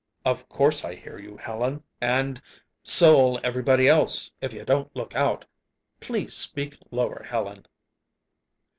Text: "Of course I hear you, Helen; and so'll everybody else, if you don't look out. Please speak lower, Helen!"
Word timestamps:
"Of 0.25 0.49
course 0.49 0.83
I 0.83 0.95
hear 0.95 1.19
you, 1.19 1.37
Helen; 1.37 1.83
and 2.01 2.41
so'll 2.81 3.39
everybody 3.43 3.87
else, 3.87 4.31
if 4.41 4.51
you 4.51 4.65
don't 4.65 4.89
look 4.95 5.15
out. 5.15 5.45
Please 5.99 6.33
speak 6.33 6.75
lower, 6.89 7.21
Helen!" 7.21 7.67